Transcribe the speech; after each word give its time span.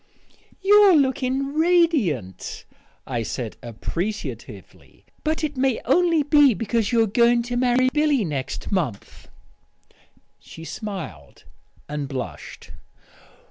"You're 0.63 0.95
looking 0.95 1.53
radiant," 1.53 2.65
I 3.05 3.21
said 3.21 3.55
appreciatively; 3.61 5.05
"but 5.23 5.43
it 5.43 5.55
may 5.57 5.79
only 5.85 6.23
be 6.23 6.55
because 6.55 6.91
you're 6.91 7.05
going 7.05 7.43
to 7.43 7.55
marry 7.55 7.87
Billy 7.93 8.25
next 8.25 8.71
month." 8.71 9.27
She 10.39 10.63
smiled 10.63 11.43
and 11.87 12.07
blushed. 12.07 12.71